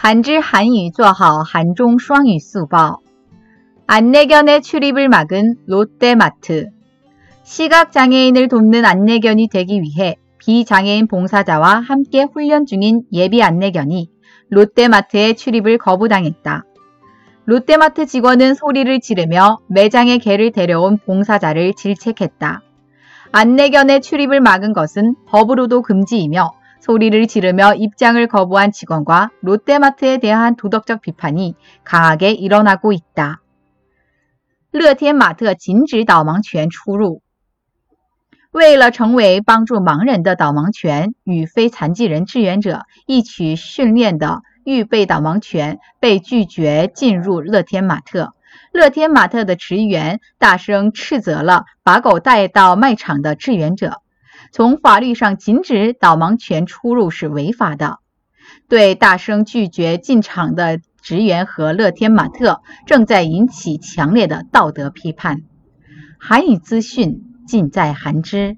[0.00, 3.00] 한질 한유 做好韩中双语 수법.
[3.86, 6.68] 안내견의 출입을 막은 롯데마트.
[7.44, 14.10] 시각장애인을 돕는 안내견이 되기 위해 비장애인 봉사자와 함께 훈련 중인 예비 안내견이
[14.50, 16.64] 롯데마트의 출입을 거부당했다.
[17.46, 22.62] 롯데마트 직원은 소리를 지르며 매장에 개를 데려온 봉사자를 질책했다.
[23.32, 31.54] 안내견의 출입을 막은 것은 법으로도 금지이며 소리를 지르며 입장을 거부한 직원과 롯데마트에 대한 도덕적 비판이
[31.84, 33.40] 강하게 일어나고 있다.
[34.72, 37.22] 乐天玛特禁止导盲犬出入。
[38.50, 48.34] 为了成为帮助盲人的导盲犬与非残疾人志愿者一起训练的预备导盲犬被拒绝进入乐天玛特。
[48.72, 54.02] 乐天玛特的职员大声斥责了把狗带到卖场的志愿者。
[54.51, 57.99] 从法律上禁止导盲犬出入是违法的。
[58.67, 65.41] 对大声拒绝进场的职员和乐天玛特正在引起强烈的道德批判。
[66.19, 67.31] 韩语资讯。
[67.51, 68.55] 尽在韩知。